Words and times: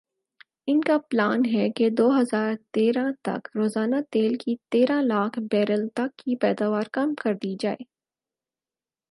ان 0.67 0.79
کا 0.81 0.97
پلان 1.09 1.41
ھے 1.45 1.67
کہ 1.75 1.89
دو 1.97 2.07
ہزار 2.19 2.53
تیرہ 2.73 3.05
تک 3.21 3.47
روزانہ 3.55 3.95
تیل 4.11 4.37
کی 4.37 4.55
تیرہ 4.71 5.01
لاکھ 5.03 5.39
بیرل 5.51 5.87
تک 5.95 6.17
کی 6.17 6.35
پیداوار 6.41 6.89
کم 6.93 7.13
کر 7.23 7.33
دی 7.43 7.55
جائے 7.59 7.83